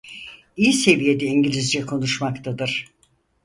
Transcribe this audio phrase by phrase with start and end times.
[0.57, 2.85] İyi seviyede İngilizce konuşmaktadır.